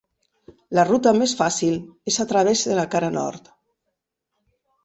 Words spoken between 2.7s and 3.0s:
de la